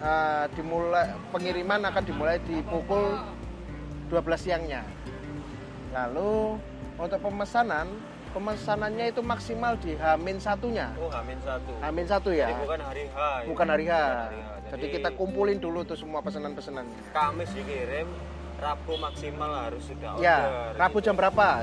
eh, 0.00 0.44
dimulai 0.56 1.12
pengiriman 1.28 1.80
akan 1.92 2.02
dimulai 2.08 2.40
di 2.48 2.64
pukul 2.64 3.20
12 4.08 4.24
siangnya. 4.40 4.80
Lalu 5.92 6.56
untuk 6.96 7.20
pemesanan, 7.20 7.88
pemesanannya 8.32 9.12
itu 9.12 9.20
maksimal 9.20 9.76
di 9.80 9.92
Hamin 10.00 10.40
satunya. 10.40 10.88
Oh, 10.96 11.12
Hamin 11.12 11.36
satu. 11.44 11.72
Hamin 11.84 12.06
satu 12.08 12.30
ya, 12.32 12.48
Jadi 12.48 12.64
bukan 12.64 12.80
hari 12.80 13.04
H. 13.12 13.18
ya? 13.18 13.46
bukan 13.48 13.66
hari 13.68 13.84
H. 13.88 13.92
hari 13.92 14.40
H. 14.40 14.48
Jadi 14.68 14.86
kita 15.00 15.08
kumpulin 15.16 15.56
dulu 15.56 15.80
tuh 15.84 15.96
semua 15.96 16.20
pesanan-pesanannya. 16.20 17.12
Kamis 17.16 17.48
dikirim, 17.56 18.04
Rabu 18.58 18.92
maksimal 18.98 19.50
harus 19.70 19.82
sudah 19.86 20.18
order. 20.18 20.26
Ya, 20.26 20.38
Rabu 20.74 20.98
jam 20.98 21.14
berapa? 21.14 21.62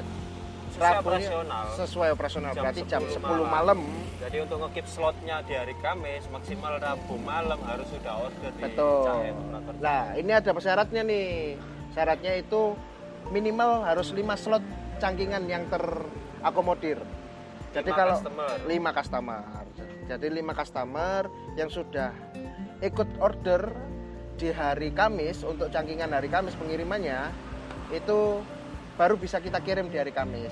Sesuai 0.76 0.92
Rabu 0.92 1.08
operasional. 1.08 1.64
sesuai 1.80 2.10
operasional 2.12 2.52
Jam 2.52 2.62
berarti 2.68 2.82
jam 2.84 3.02
10 3.08 3.16
10 3.16 3.24
malam, 3.24 3.48
malam. 3.48 3.80
Jadi 4.20 4.38
untuk 4.44 4.58
ngekip 4.64 4.86
slotnya 4.92 5.40
di 5.48 5.54
hari 5.56 5.76
Kamis 5.80 6.24
maksimal 6.32 6.76
Rabu 6.80 7.16
malam 7.24 7.60
harus 7.64 7.88
sudah 7.88 8.14
order 8.28 8.52
di 8.52 8.62
Betul. 8.64 9.08
Cahaya 9.08 9.32
Operator. 9.32 9.74
Nah, 9.80 10.04
ini 10.20 10.32
ada 10.36 10.52
syaratnya 10.60 11.02
nih. 11.08 11.28
Syaratnya 11.96 12.34
itu 12.44 12.76
minimal 13.32 13.88
harus 13.88 14.12
5 14.12 14.36
slot 14.36 14.64
cangkingan 15.00 15.48
yang 15.48 15.64
terakomodir. 15.72 17.00
Jadi 17.72 17.92
Lima 17.92 18.00
kalau 18.00 18.16
customer. 18.20 18.56
5 18.68 19.00
customer. 19.00 19.42
Jadi 20.12 20.28
5 20.32 20.60
customer 20.60 21.22
yang 21.56 21.70
sudah 21.72 22.12
ikut 22.84 23.10
order 23.24 23.72
di 24.36 24.52
hari 24.52 24.92
Kamis 24.92 25.42
untuk 25.48 25.72
cangkingan 25.72 26.12
hari 26.12 26.28
Kamis 26.28 26.56
pengirimannya 26.60 27.32
itu 27.96 28.44
baru 29.00 29.16
bisa 29.16 29.40
kita 29.40 29.64
kirim 29.64 29.88
di 29.88 29.98
hari 30.00 30.12
Kamis. 30.12 30.52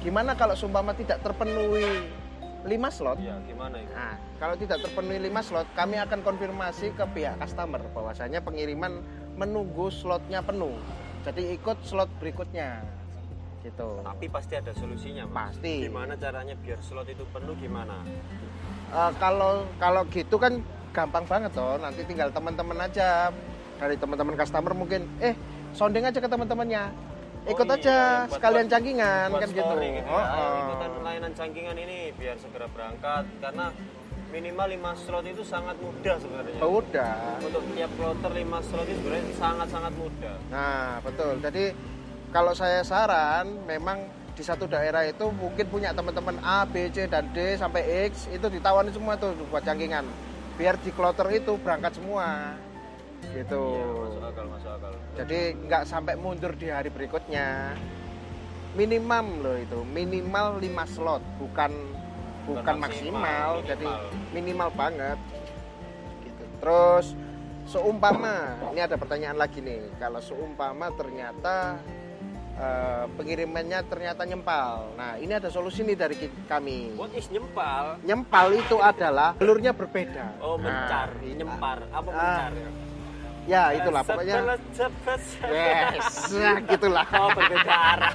Gimana 0.00 0.36
kalau 0.36 0.56
sumpama 0.56 0.96
tidak 0.96 1.20
terpenuhi 1.20 2.08
5 2.66 2.72
slot? 2.90 3.18
Iya, 3.22 3.36
gimana 3.46 3.76
itu? 3.78 3.92
Nah, 3.94 4.14
kalau 4.42 4.56
tidak 4.58 4.78
terpenuhi 4.82 5.18
5 5.30 5.46
slot, 5.46 5.68
kami 5.78 5.96
akan 6.02 6.20
konfirmasi 6.24 6.92
ke 6.96 7.04
pihak 7.14 7.38
customer 7.38 7.80
bahwasanya 7.94 8.42
pengiriman 8.42 9.00
menunggu 9.38 9.92
slotnya 9.92 10.42
penuh. 10.42 10.74
Jadi 11.22 11.54
ikut 11.54 11.78
slot 11.86 12.10
berikutnya. 12.18 12.82
Gitu. 13.62 13.88
Tapi 14.02 14.26
pasti 14.30 14.54
ada 14.54 14.70
solusinya, 14.74 15.26
Mas. 15.26 15.58
Pasti. 15.58 15.90
Gimana 15.90 16.14
caranya 16.14 16.54
biar 16.54 16.78
slot 16.78 17.10
itu 17.10 17.26
penuh 17.34 17.54
gimana? 17.58 17.98
Eh, 18.94 19.12
kalau 19.18 19.66
kalau 19.82 20.06
gitu 20.14 20.38
kan 20.38 20.62
gampang 20.96 21.24
banget 21.24 21.52
toh. 21.52 21.76
Nanti 21.76 22.00
tinggal 22.02 22.32
teman-teman 22.32 22.78
aja 22.80 23.28
dari 23.76 23.94
teman-teman 23.94 24.32
customer 24.34 24.72
mungkin 24.72 25.04
eh 25.20 25.36
sounding 25.70 26.08
aja 26.08 26.16
ke 26.16 26.24
teman-temannya. 26.24 26.88
Ikut 27.46 27.62
Oh 27.62 27.68
iya, 27.68 27.78
aja 27.78 27.96
buat- 28.24 28.32
sekalian 28.34 28.64
buat- 28.64 28.72
cangkingan 28.74 29.26
Buat 29.28 29.38
kan 29.38 29.48
gitu. 29.52 29.62
story 29.62 29.88
gitu 29.94 30.08
Oh, 30.08 30.18
ya. 30.18 30.26
Oh. 30.26 30.58
ikutan 30.66 30.90
layanan 30.98 31.32
cangkingan 31.32 31.76
ini 31.78 31.98
biar 32.12 32.36
segera 32.40 32.66
berangkat 32.66 33.24
karena 33.38 33.66
minimal 34.26 34.66
5 34.66 34.92
slot 34.98 35.24
itu 35.24 35.42
sangat 35.46 35.76
mudah 35.78 36.16
sebenarnya. 36.18 36.58
Oh, 36.58 36.82
udah. 36.82 37.38
Untuk 37.38 37.62
tiap 37.70 37.90
kloter 37.94 38.32
5 38.34 38.58
slot 38.58 38.82
itu 38.84 38.98
sebenarnya 38.98 39.24
sangat-sangat 39.36 39.92
mudah. 39.94 40.36
Nah, 40.50 40.98
betul. 40.98 41.38
Jadi 41.38 41.64
kalau 42.28 42.50
saya 42.50 42.82
saran 42.82 43.46
memang 43.62 44.02
di 44.34 44.42
satu 44.42 44.66
daerah 44.66 45.06
itu 45.06 45.30
mungkin 45.30 45.64
punya 45.70 45.94
teman-teman 45.94 46.42
A, 46.42 46.66
B, 46.66 46.90
C 46.90 47.06
dan 47.06 47.30
D 47.30 47.54
sampai 47.54 48.10
X 48.10 48.26
itu 48.28 48.46
ditawarin 48.50 48.90
semua 48.90 49.14
tuh 49.14 49.32
buat 49.46 49.62
cangkingan. 49.62 50.02
Biar 50.56 50.74
di 50.80 50.90
kloter 50.92 51.28
itu 51.36 51.56
berangkat 51.60 52.00
semua. 52.00 52.56
Gitu. 53.32 53.62
Iya, 53.76 53.86
masuk 53.92 54.22
akal, 54.24 54.46
masuk 54.48 54.70
akal. 54.80 54.92
Jadi 55.16 55.38
nggak 55.68 55.82
sampai 55.84 56.14
mundur 56.16 56.52
di 56.56 56.72
hari 56.72 56.88
berikutnya. 56.88 57.76
Minimum 58.76 59.40
loh 59.40 59.56
itu, 59.56 59.80
minimal 59.88 60.60
5 60.60 60.84
slot, 60.84 61.24
bukan 61.40 61.72
bukan, 62.44 62.60
Bukan 62.60 62.76
maksimal, 62.76 63.64
maksimal, 63.64 63.68
jadi 63.68 63.88
minimal. 63.88 64.32
minimal 64.36 64.68
banget. 64.76 65.18
Gitu. 66.20 66.44
Terus 66.60 67.06
seumpama, 67.66 68.54
ini 68.76 68.80
ada 68.84 69.00
pertanyaan 69.00 69.40
lagi 69.40 69.64
nih, 69.64 69.80
kalau 69.96 70.20
seumpama 70.20 70.92
ternyata 70.92 71.80
eh, 72.56 73.04
pengirimannya 73.14 73.78
ternyata 73.86 74.22
nyempal. 74.24 74.96
Nah, 74.96 75.20
ini 75.20 75.32
ada 75.36 75.52
solusi 75.52 75.84
nih 75.84 75.96
dari 75.96 76.16
kami. 76.48 76.96
What 76.96 77.12
is 77.12 77.28
nyempal? 77.28 78.00
Nyempal 78.02 78.46
itu 78.56 78.76
adalah 78.80 79.36
jalurnya 79.36 79.76
berbeda. 79.76 80.40
Oh, 80.40 80.56
mencar, 80.56 81.12
Nah, 81.20 81.34
nyempar. 81.36 81.78
Apa 81.92 82.08
Ah, 82.08 82.16
mencar 82.16 82.52
ya? 82.56 82.70
Ya, 83.46 83.62
itulah 83.78 84.02
pokoknya. 84.02 84.58
Yes, 85.46 86.34
nah, 86.34 86.58
gitulah. 86.66 87.06
Oh, 87.14 87.30
berbeda 87.30 87.74
arah. 87.94 88.14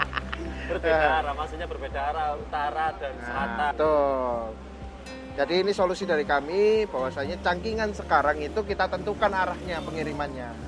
berbeda 0.72 1.04
Eh. 1.04 1.18
arah, 1.20 1.34
maksudnya 1.36 1.66
berbeda 1.68 2.00
arah 2.00 2.28
utara 2.40 2.86
dan 2.96 3.12
selatan. 3.20 3.58
Nah, 3.60 3.70
betul. 3.76 4.40
Jadi 5.34 5.54
ini 5.66 5.72
solusi 5.74 6.06
dari 6.06 6.22
kami 6.22 6.86
bahwasanya 6.88 7.42
cangkingan 7.42 7.90
sekarang 7.92 8.38
itu 8.38 8.62
kita 8.62 8.86
tentukan 8.86 9.34
arahnya 9.34 9.82
pengirimannya. 9.82 10.63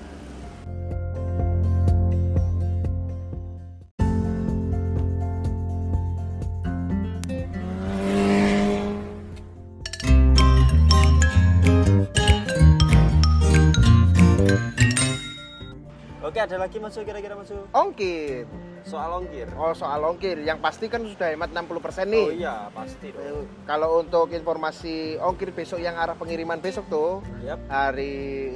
Oke, 16.37 16.45
ada 16.45 16.61
lagi 16.61 16.77
masuk 16.77 17.01
kira-kira 17.01 17.33
masuk 17.33 17.65
Ongkir. 17.73 18.45
soal 18.85 19.09
ongkir. 19.17 19.49
Oh, 19.57 19.73
soal 19.73 20.05
ongkir 20.05 20.37
yang 20.45 20.61
pasti 20.61 20.85
kan 20.85 21.01
sudah 21.01 21.33
hemat 21.33 21.49
60% 21.49 22.13
nih. 22.13 22.21
Oh 22.21 22.29
iya, 22.29 22.69
pasti 22.77 23.09
dong. 23.09 23.25
Eh, 23.41 23.65
Kalau 23.65 24.05
untuk 24.05 24.29
informasi 24.29 25.17
ongkir 25.17 25.49
besok 25.49 25.81
yang 25.81 25.97
arah 25.97 26.13
pengiriman 26.13 26.61
besok 26.61 26.93
tuh 26.93 27.25
Yap. 27.41 27.57
hari 27.67 28.53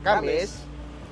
Kamis, 0.00 0.62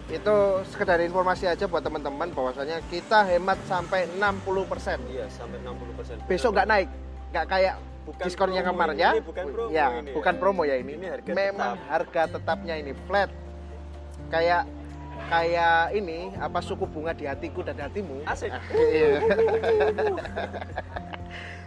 itu 0.06 0.36
sekedar 0.70 1.02
informasi 1.02 1.50
aja 1.50 1.66
buat 1.66 1.82
teman-teman 1.82 2.30
bahwasanya 2.30 2.78
kita 2.86 3.26
hemat 3.26 3.58
sampai 3.66 4.06
60%. 4.14 5.02
Iya, 5.10 5.26
sampai 5.26 5.58
60%. 5.66 6.30
Besok 6.30 6.54
nggak 6.54 6.68
naik, 6.70 6.88
nggak 7.34 7.46
kayak 7.50 7.74
Bukan 8.06 8.22
diskon 8.22 8.54
yang 8.54 8.62
promo 8.62 8.78
kemarin 8.78 8.96
ya. 8.96 9.10
bukan 9.18 9.46
promo 9.50 9.68
ya, 9.68 9.86
ini 9.90 10.06
ya. 10.06 10.14
bukan 10.14 10.34
promo 10.38 10.62
ya 10.62 10.76
ini. 10.78 10.92
Ini 10.94 11.06
harga 11.10 11.30
Memang 11.34 11.74
tetap. 11.74 11.90
harga 11.90 12.22
tetapnya 12.38 12.74
ini 12.78 12.94
flat. 13.02 13.34
Kayak 14.30 14.62
kayak 15.28 15.96
ini 15.96 16.32
apa 16.36 16.58
suku 16.60 16.84
bunga 16.88 17.12
di 17.16 17.24
hatiku 17.28 17.64
dan 17.64 17.78
hatimu. 17.80 18.24
Asik. 18.28 18.50
Iya. 18.94 19.20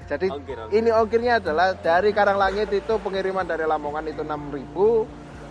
Jadi 0.07 0.31
Ongkir, 0.31 0.55
ongkir. 0.55 0.77
ini 0.79 0.87
ongkirnya 0.87 1.43
adalah 1.43 1.75
dari 1.75 2.15
Karanglangit 2.15 2.71
itu 2.71 2.95
pengiriman 2.95 3.43
dari 3.43 3.67
Lamongan 3.67 4.07
itu 4.07 4.23
6.000, 4.23 4.71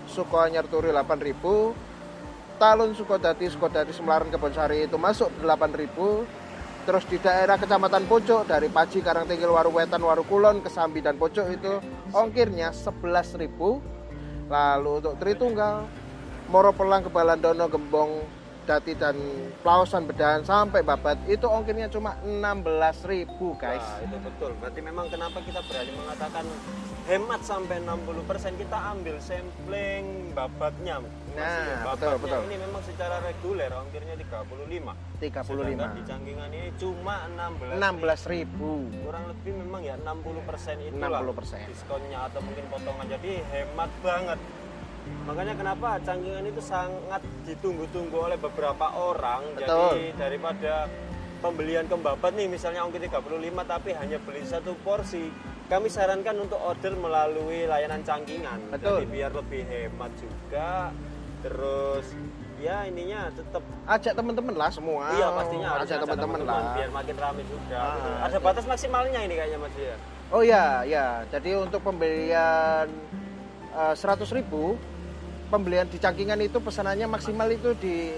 Sukoanyar 0.09 0.65
Turi 0.65 0.89
8.000, 0.97 2.57
Talun 2.57 2.97
Sukodadi 2.97 3.53
Sukodadi 3.53 3.93
Semelaran 3.93 4.33
Kebonsari 4.33 4.89
itu 4.89 4.97
masuk 4.97 5.29
8.000. 5.45 6.25
Terus 6.89 7.05
di 7.05 7.21
daerah 7.21 7.61
Kecamatan 7.61 8.09
Pojok 8.09 8.49
dari 8.49 8.73
Paji 8.73 9.05
Karangtingil 9.05 9.51
Waruwetan 9.53 10.01
Warukulon 10.01 10.65
Kesambi 10.65 11.05
dan 11.05 11.21
Pojok 11.21 11.53
itu 11.53 11.77
ongkirnya 12.17 12.73
11.000. 12.73 13.53
Lalu 14.49 14.91
untuk 15.05 15.21
Tritunggal 15.21 15.85
Moro 16.47 16.71
Pelang 16.71 17.03
Kebalandono 17.03 17.67
Gembong 17.67 18.13
Dati 18.67 18.99
dan 18.99 19.15
Plausan 19.63 20.11
Bedahan 20.11 20.43
sampai 20.43 20.83
Babat 20.83 21.23
itu 21.31 21.47
ongkirnya 21.47 21.87
cuma 21.87 22.19
16.000 22.27 23.31
guys. 23.55 23.79
Nah, 23.79 24.03
itu 24.03 24.17
betul. 24.27 24.51
Berarti 24.59 24.81
memang 24.83 25.07
kenapa 25.07 25.39
kita 25.47 25.63
berani 25.71 25.95
mengatakan 25.95 26.43
hemat 27.07 27.41
sampai 27.47 27.79
60% 27.79 28.59
kita 28.59 28.79
ambil 28.91 29.17
sampling 29.23 30.35
babatnya. 30.35 30.99
Nah, 30.99 31.07
Maksudnya 31.39 31.77
betul, 31.79 31.87
babatnya 31.87 32.19
betul. 32.19 32.41
Ini 32.43 32.57
memang 32.67 32.83
secara 32.83 33.17
reguler 33.23 33.71
ongkirnya 33.71 34.15
35. 34.19 35.23
35. 35.23 35.47
Sedangkan 35.47 35.91
di 35.95 36.03
cangkingan 36.03 36.51
ini 36.51 36.69
cuma 36.75 37.15
16. 37.31 37.79
16.000. 37.79 39.07
Kurang 39.07 39.25
lebih 39.31 39.53
memang 39.63 39.81
ya 39.87 39.95
60% 39.95 40.91
itulah 40.91 41.23
60%. 41.23 41.71
diskonnya 41.71 42.19
atau 42.27 42.43
mungkin 42.43 42.65
potongan. 42.67 43.07
Jadi 43.07 43.33
hemat 43.55 43.91
banget. 44.03 44.39
Makanya 45.27 45.55
kenapa 45.59 45.99
cangkingan 46.07 46.47
itu 46.47 46.63
sangat 46.63 47.23
ditunggu-tunggu 47.43 48.15
oleh 48.15 48.39
beberapa 48.39 48.95
orang. 48.95 49.43
Jadi 49.59 49.67
Betul. 49.67 49.95
daripada 50.15 50.87
pembelian 51.43 51.87
kembabat 51.91 52.33
nih 52.33 52.47
misalnya 52.47 52.87
ongkir 52.87 53.11
35 53.11 53.27
tapi 53.67 53.91
hanya 53.99 54.23
beli 54.23 54.47
satu 54.47 54.79
porsi. 54.87 55.29
Kami 55.67 55.91
sarankan 55.91 56.47
untuk 56.47 56.63
order 56.63 56.95
melalui 56.95 57.67
layanan 57.67 58.07
cangkingan. 58.07 58.71
Betul. 58.71 59.03
Jadi 59.03 59.07
biar 59.11 59.35
lebih 59.35 59.63
hemat 59.67 60.15
juga. 60.15 60.95
Terus 61.43 62.07
ya 62.57 62.89
ininya 62.89 63.29
tetap 63.35 63.61
Ajak 63.85 64.15
teman-teman 64.15 64.55
lah 64.55 64.71
semua. 64.71 65.11
Iya 65.11 65.27
pastinya 65.35 65.69
harus 65.75 65.91
ajak 65.91 65.99
teman-teman 66.07 66.41
lah. 66.47 66.75
biar 66.79 66.91
makin 66.95 67.17
ramai 67.19 67.45
juga. 67.51 67.79
Ah, 67.83 67.95
gitu. 67.99 68.11
Ada 68.31 68.39
iya. 68.39 68.47
batas 68.47 68.65
maksimalnya 68.71 69.21
ini 69.27 69.35
kayaknya 69.35 69.59
Mas 69.59 69.75
ya. 69.75 69.97
Oh 70.31 70.43
ya, 70.43 70.83
ya. 70.83 71.07
Jadi 71.35 71.51
untuk 71.55 71.83
pembelian 71.83 72.87
eh, 73.75 73.95
100.000 73.95 74.96
pembelian 75.47 75.87
di 75.87 75.99
cangkingan 75.99 76.41
itu 76.43 76.59
pesanannya 76.59 77.07
maksimal 77.07 77.49
itu 77.51 77.73
di 77.79 78.15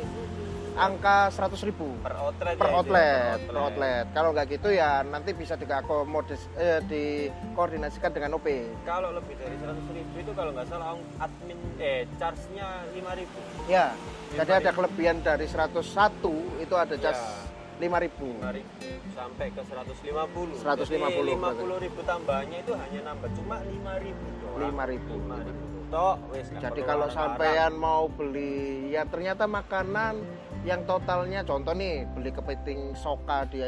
angka 0.78 1.28
100.000 1.34 1.74
Per 2.06 2.14
outlet 2.14 2.54
per 2.54 2.66
ya, 2.66 2.70
ya, 2.70 2.78
outlet, 2.78 3.38
per 3.50 3.56
outlet. 3.58 4.04
Kalau 4.14 4.30
nggak 4.30 4.46
gitu 4.46 4.68
ya 4.70 5.02
nanti 5.02 5.34
bisa 5.34 5.58
diakomodis 5.58 6.46
eh, 6.54 6.78
dikoordinasikan 6.86 8.14
dengan 8.14 8.38
OP. 8.38 8.46
Kalau 8.86 9.10
lebih 9.10 9.34
dari 9.42 9.58
100 9.58 9.74
ribu 9.90 10.14
itu 10.22 10.32
kalau 10.38 10.54
nggak 10.54 10.68
salah 10.70 10.94
admin 11.18 11.58
eh 11.82 12.06
charge-nya 12.16 12.86
5 12.94 13.18
ribu. 13.18 13.38
Ya. 13.66 13.90
Lima 14.30 14.38
Jadi 14.44 14.52
ada 14.54 14.70
ribu. 14.70 14.78
kelebihan 14.86 15.16
dari 15.18 15.46
101 15.50 16.62
itu 16.62 16.74
ada 16.78 16.94
jas 16.94 17.18
Ya. 17.18 17.46
5.000. 17.78 18.42
5 18.42 18.58
ribu 18.58 18.86
sampai 19.14 19.54
ke 19.54 19.62
150. 19.62 20.58
150 20.66 20.82
Jadi 20.82 21.30
50 21.30 21.78
ribu 21.78 22.00
tambahannya 22.02 22.58
itu 22.58 22.72
hanya 22.74 23.00
nambah 23.06 23.30
cuma 23.38 23.56
5 23.62 24.02
ribu 24.02 24.26
doang. 24.42 24.74
5.000. 24.74 25.14
5 25.14 25.46
ribu. 25.46 25.67
Tok 25.88 26.16
wis 26.32 26.48
Jadi 26.52 26.80
kalau 26.84 27.08
sampean 27.08 27.74
mau 27.76 28.06
beli 28.08 28.92
ya 28.92 29.08
ternyata 29.08 29.48
makanan 29.48 30.20
yang 30.66 30.84
totalnya 30.84 31.46
contoh 31.46 31.72
nih 31.72 32.04
beli 32.12 32.30
kepiting 32.34 32.92
soka 32.98 33.46
di 33.48 33.62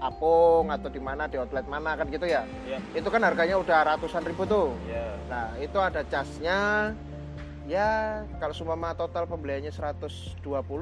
Apung 0.00 0.72
atau 0.72 0.88
di 0.88 0.96
mana 0.96 1.28
di 1.28 1.36
outlet 1.36 1.68
mana 1.68 1.92
kan 1.92 2.08
gitu 2.08 2.24
ya. 2.24 2.48
Iya. 2.64 2.80
Itu 2.96 3.12
kan 3.12 3.20
harganya 3.20 3.60
udah 3.60 3.84
ratusan 3.84 4.24
ribu 4.24 4.48
tuh. 4.48 4.72
Iya. 4.88 5.12
Nah, 5.28 5.46
itu 5.60 5.76
ada 5.76 6.00
casnya. 6.08 6.92
Ya, 7.68 8.24
kalau 8.40 8.56
sumama 8.56 8.96
total 8.96 9.28
pembeliannya 9.28 9.70
120 9.70 10.40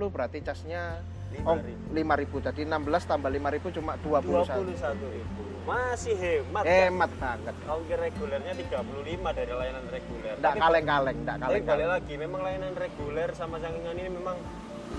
berarti 0.09 0.39
casnya 0.41 1.03
oh, 1.45 1.57
5.000. 1.57 2.41
5000. 2.41 2.47
Jadi 2.49 2.61
16 2.65 3.11
tambah 3.11 3.31
5000 3.31 3.77
cuma 3.79 3.93
21. 4.01 4.69
21.000. 4.69 5.69
Masih 5.69 6.15
hemat. 6.17 6.65
kan? 6.65 6.73
Hemat 6.89 7.11
banget. 7.21 7.55
Ongkir 7.69 7.99
regulernya 8.01 8.53
35 8.57 9.37
dari 9.37 9.53
layanan 9.53 9.85
reguler. 9.93 10.35
Enggak 10.41 10.55
kaleng-kaleng, 10.57 11.19
enggak 11.21 11.37
Tapi 11.37 11.45
balik 11.45 11.65
kaleng-kaleng. 11.69 11.91
lagi, 11.93 12.15
memang 12.17 12.41
layanan 12.41 12.75
reguler 12.75 13.29
sama 13.37 13.57
cangkingan 13.61 13.97
ini 14.01 14.11
memang 14.17 14.37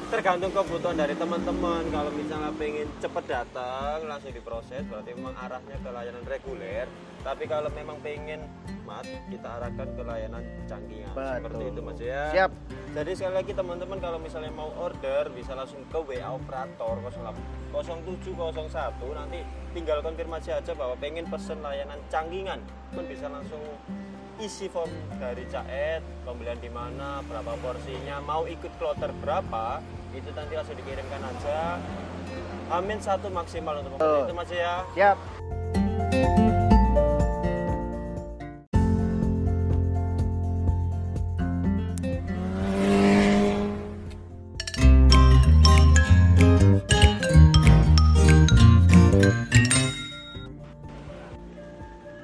tergantung 0.09 0.49
kebutuhan 0.49 0.97
dari 0.97 1.13
teman-teman. 1.13 1.85
Kalau 1.93 2.11
misalnya 2.13 2.51
pengen 2.57 2.89
cepet 2.97 3.25
datang, 3.29 3.97
langsung 4.09 4.33
diproses, 4.33 4.81
berarti 4.89 5.13
memang 5.13 5.37
arahnya 5.37 5.77
ke 5.77 5.89
layanan 5.89 6.23
reguler. 6.25 6.87
Tapi 7.19 7.43
kalau 7.45 7.69
memang 7.75 7.99
pengen 7.99 8.47
mat, 8.87 9.05
kita 9.05 9.47
arahkan 9.61 9.87
ke 9.93 10.01
layanan 10.01 10.43
cangkingan. 10.65 11.13
Seperti 11.13 11.63
itu 11.69 11.79
mas 11.85 11.99
ya. 12.01 12.23
Siap. 12.33 12.51
Jadi 12.89 13.11
sekali 13.13 13.33
lagi 13.37 13.51
teman-teman 13.53 13.97
kalau 14.01 14.17
misalnya 14.17 14.49
mau 14.49 14.73
order 14.81 15.29
bisa 15.29 15.53
langsung 15.53 15.85
ke 15.93 15.99
WA 16.01 16.25
operator 16.25 16.97
0701 17.05 18.65
nanti 19.13 19.45
tinggal 19.77 20.01
konfirmasi 20.01 20.49
aja 20.57 20.73
bahwa 20.73 20.97
pengen 20.97 21.29
pesen 21.29 21.61
layanan 21.61 22.01
cangkingan 22.09 22.57
pun 22.89 23.05
bisa 23.05 23.29
langsung 23.29 23.61
isi 24.39 24.71
form 24.71 24.87
dari 25.19 25.43
Caet 25.51 25.99
pembelian 26.23 26.55
di 26.63 26.71
mana 26.71 27.19
berapa 27.27 27.59
porsinya 27.59 28.23
mau 28.23 28.47
ikut 28.47 28.71
kloter 28.79 29.11
berapa 29.19 29.83
itu 30.15 30.31
nanti 30.31 30.55
langsung 30.55 30.79
dikirimkan 30.79 31.21
aja 31.21 31.75
Amin 32.71 33.03
satu 33.03 33.27
maksimal 33.27 33.83
untuk 33.83 33.99
pembelian 33.99 34.23
Betul. 34.23 34.31
itu 34.31 34.35
mas 34.39 34.51
ya 34.51 34.75
Siap. 34.95 35.17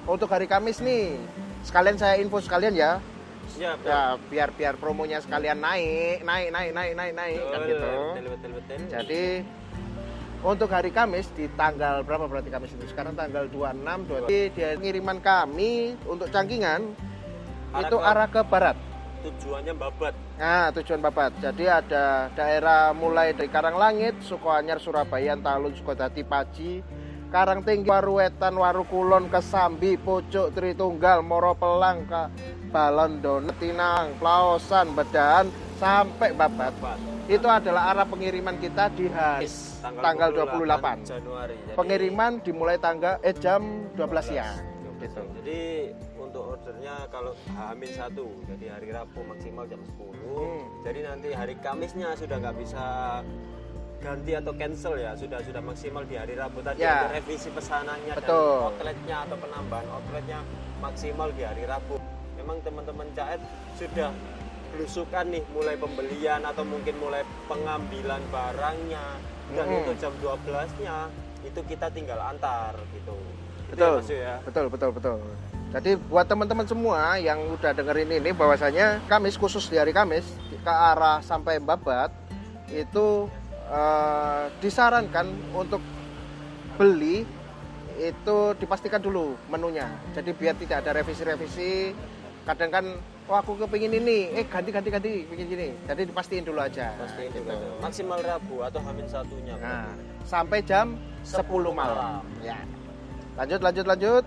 Untuk 0.05 0.31
hari 0.31 0.47
Kamis 0.47 0.79
nih, 0.79 1.19
sekalian 1.65 1.97
saya 1.97 2.21
info 2.21 2.37
sekalian 2.39 2.77
ya. 2.77 3.01
siap 3.45 3.77
Ya, 3.85 4.17
biar 4.29 4.49
biar 4.53 4.73
promonya 4.77 5.21
sekalian 5.21 5.61
naik, 5.61 6.25
naik, 6.25 6.49
naik, 6.49 6.71
naik, 6.73 6.93
naik, 6.93 7.13
naik 7.13 7.41
kan 7.45 7.59
betul, 7.61 7.69
gitu. 7.69 7.85
betul, 7.85 8.25
betul, 8.25 8.51
betul. 8.57 8.77
Jadi 8.89 9.25
untuk 10.41 10.69
hari 10.69 10.89
Kamis 10.89 11.29
di 11.33 11.45
tanggal 11.53 12.01
berapa 12.01 12.25
berarti 12.25 12.49
Kamis 12.49 12.73
itu? 12.73 12.85
Sekarang 12.89 13.13
tanggal 13.13 13.45
26, 13.49 14.05
27. 14.05 14.17
Jadi 14.21 14.39
dia 14.53 14.69
pengiriman 14.77 15.17
kami 15.21 15.93
untuk 16.05 16.29
cangkingan 16.29 16.81
Arah 17.69 17.81
itu 17.85 17.97
ke- 17.97 18.05
arah 18.05 18.27
ke 18.29 18.41
barat. 18.45 18.77
tujuannya 19.25 19.73
babat 19.73 20.13
Nah, 20.35 20.67
tujuan 20.75 20.99
Babat. 20.99 21.31
Jadi 21.39 21.63
ada 21.63 22.27
daerah 22.35 22.91
mulai 22.91 23.31
dari 23.31 23.47
Karanglangit, 23.47 24.19
Sukoanyar, 24.19 24.83
Surabaya, 24.83 25.39
Talun, 25.39 25.71
Sukodadi, 25.71 26.27
Paji, 27.35 27.43
Karangtinggi, 27.43 27.89
Waruwetan, 27.91 28.55
Warukulon, 28.55 29.27
Kesambi, 29.27 29.99
Pucuk, 29.99 30.55
Tritunggal, 30.55 31.19
Moropelang, 31.19 32.07
Ka 32.07 32.31
Balon 32.71 33.19
Donet, 33.19 33.59
Tinang, 33.59 34.15
Plaosan, 34.19 34.95
Bedan, 34.95 35.51
sampai 35.75 36.31
Babat. 36.31 36.71
Itu 37.27 37.51
adalah 37.51 37.91
arah 37.91 38.07
pengiriman 38.07 38.55
kita 38.55 38.87
di 38.95 39.11
hari 39.11 39.51
tanggal 39.81 40.31
28. 40.31 41.03
Januari 41.03 41.55
Jadi- 41.59 41.75
Pengiriman 41.75 42.31
dimulai 42.39 42.77
tanggal 42.79 43.19
eh 43.19 43.35
jam 43.35 43.91
12 43.99 44.23
siang. 44.31 44.55
Gitu. 44.95 45.21
Jadi 45.43 45.91
untuk 46.15 46.55
ordernya 46.55 47.05
kalau 47.11 47.35
Hamin 47.51 47.91
satu, 47.91 48.31
jadi 48.47 48.79
hari 48.79 48.95
Rabu 48.95 49.21
maksimal 49.27 49.67
jam 49.67 49.83
10. 49.83 50.15
Hmm. 50.23 50.63
Jadi 50.87 50.99
nanti 51.03 51.29
hari 51.35 51.55
Kamisnya 51.59 52.15
sudah 52.15 52.39
nggak 52.39 52.57
bisa 52.57 52.85
ganti 53.97 54.31
atau 54.31 54.53
cancel 54.53 54.93
ya, 54.95 55.11
sudah 55.13 55.39
sudah 55.41 55.61
maksimal 55.61 56.03
di 56.03 56.15
hari 56.15 56.33
Rabu 56.33 56.59
tadi 56.59 56.79
Ya. 56.79 57.09
revisi 57.09 57.49
pesanannya 57.49 58.13
Betul. 58.13 58.29
dan 58.29 58.69
outletnya 58.69 59.17
atau 59.25 59.37
penambahan 59.37 59.87
outletnya 59.89 60.39
maksimal 60.77 61.29
di 61.31 61.41
hari 61.41 61.63
Rabu. 61.63 61.97
Memang 62.35 62.61
teman-teman 62.61 63.07
Caet 63.11 63.41
sudah 63.75 64.11
belusukan 64.69 65.25
nih 65.29 65.43
mulai 65.49 65.75
pembelian 65.75 66.43
atau 66.43 66.61
mungkin 66.61 66.99
mulai 66.99 67.23
pengambilan 67.47 68.21
barangnya 68.29 69.05
dan 69.51 69.65
Hmm. 69.65 69.77
untuk 69.79 69.95
jam 69.97 70.13
12-nya 70.19 71.07
itu 71.41 71.59
kita 71.63 71.87
tinggal 71.89 72.19
antar 72.19 72.75
gitu. 72.91 73.15
Itu 73.65 73.73
Betul. 73.73 73.95
ya, 73.97 74.05
Yu 74.05 74.17
ya. 74.19 74.35
Betul, 74.43 74.65
betul, 74.69 74.89
betul. 74.91 75.17
Jadi 75.71 75.91
buat 76.07 76.23
teman-teman 76.23 76.63
semua 76.63 77.17
yang 77.17 77.41
udah 77.51 77.71
dengerin 77.71 78.07
ini 78.13 78.31
bahwasanya 78.31 79.03
Kamis 79.07 79.35
khusus 79.35 79.67
di 79.67 79.75
hari 79.75 79.91
Kamis 79.91 80.23
ke 80.55 80.71
arah 80.71 81.19
sampai 81.19 81.59
Babat 81.59 82.13
itu 82.69 83.27
eh, 83.69 84.43
disarankan 84.61 85.27
untuk 85.53 85.81
beli 86.75 87.25
itu 87.95 88.37
dipastikan 88.59 88.99
dulu 88.99 89.39
menunya. 89.47 89.87
Jadi 90.11 90.35
biar 90.35 90.55
tidak 90.59 90.83
ada 90.83 90.99
revisi-revisi. 90.99 91.95
Kadang 92.45 92.69
kan, 92.69 92.85
oh 93.25 93.35
aku 93.39 93.57
kepingin 93.57 93.97
ini, 93.97 94.29
eh 94.35 94.45
ganti 94.45 94.69
ganti 94.69 94.89
ganti, 94.93 95.25
pingin 95.25 95.49
gini. 95.49 95.67
Jadi 95.89 96.05
dipastiin 96.05 96.45
dulu 96.45 96.61
aja. 96.61 96.93
Pastiin 96.93 97.33
gitu. 97.33 97.49
Maksimal 97.81 98.21
Rabu 98.21 98.61
atau 98.61 98.79
Hamin 98.85 99.07
satunya. 99.09 99.57
Nah, 99.57 99.89
sampai 100.27 100.61
jam 100.61 100.93
10 101.25 101.41
malam. 101.73 102.21
Ya. 102.45 102.61
Lanjut, 103.33 103.65
lanjut, 103.65 103.85
lanjut. 103.89 104.23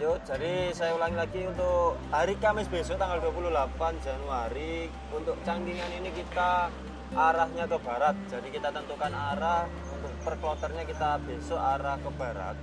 Lanjut, 0.00 0.20
jadi 0.24 0.72
saya 0.72 0.96
ulangi 0.96 1.18
lagi 1.18 1.40
untuk 1.44 1.98
hari 2.08 2.32
Kamis 2.40 2.70
besok 2.72 2.96
tanggal 2.96 3.20
28 3.20 4.00
Januari 4.00 4.88
untuk 5.12 5.36
cangkingan 5.44 5.90
ini 6.00 6.08
kita 6.16 6.72
arahnya 7.14 7.64
ke 7.66 7.78
barat. 7.82 8.16
Jadi 8.30 8.48
kita 8.54 8.70
tentukan 8.70 9.12
arah 9.12 9.66
untuk 9.90 10.12
per 10.22 10.34
kloternya 10.38 10.84
kita 10.86 11.18
besok 11.26 11.58
arah 11.58 11.96
ke 11.98 12.10
barat. 12.14 12.56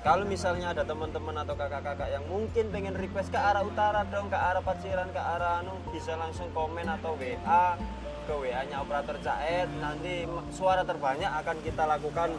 Kalau 0.00 0.24
misalnya 0.24 0.72
ada 0.72 0.80
teman-teman 0.80 1.44
atau 1.44 1.52
kakak-kakak 1.52 2.08
yang 2.08 2.24
mungkin 2.24 2.72
pengen 2.72 2.96
request 2.96 3.28
ke 3.28 3.36
arah 3.36 3.60
utara 3.60 4.00
dong, 4.08 4.32
ke 4.32 4.38
arah 4.38 4.64
Paciran, 4.64 5.12
ke 5.12 5.20
arah 5.20 5.60
anu 5.60 5.76
bisa 5.92 6.16
langsung 6.16 6.48
komen 6.56 6.88
atau 6.88 7.20
WA 7.20 7.76
ke 8.24 8.32
WA-nya 8.32 8.80
operator 8.80 9.20
Caet. 9.20 9.68
Nanti 9.76 10.24
suara 10.56 10.88
terbanyak 10.88 11.28
akan 11.44 11.56
kita 11.60 11.84
lakukan 11.84 12.32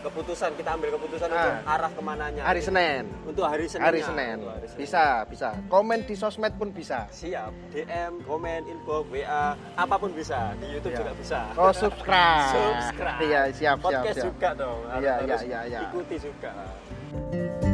keputusan, 0.00 0.50
kita 0.54 0.70
ambil 0.72 0.94
keputusan 0.94 1.28
untuk 1.28 1.52
Ah. 1.60 1.74
arah 1.74 1.90
ke 1.90 2.00
mananya. 2.00 2.42
Hari 2.42 2.60
Senin. 2.60 3.04
Untuk 3.22 3.44
hari 3.44 3.66
Senin. 3.66 3.84
Hari 3.84 4.00
Senin. 4.00 4.36
Bisa, 4.74 5.22
bisa. 5.24 5.48
Komen 5.66 6.02
di 6.02 6.14
sosmed 6.14 6.54
pun 6.54 6.70
bisa. 6.70 7.06
Siap. 7.08 7.52
DM, 7.70 8.22
komen, 8.22 8.66
info, 8.66 9.04
WA, 9.06 9.44
apa 9.74 9.94
pun 9.96 10.10
bisa. 10.10 10.54
Di 10.56 10.66
YouTube 10.70 10.92
Ya. 10.92 10.98
juga 11.00 11.12
bisa. 11.14 11.40
Oh, 11.54 11.70
subscribe. 11.70 12.50
Subscribe. 12.50 13.20
Iya, 13.20 13.42
siap, 13.48 13.54
siap, 13.54 13.76
Podcast 13.78 14.16
siap. 14.16 14.26
juga 14.26 14.48
dong. 14.54 14.78
Iya, 14.96 15.14
iya, 15.22 15.36
iya, 15.42 15.60
iya. 15.66 15.80
Ikuti 15.84 16.16
juga. 16.18 17.67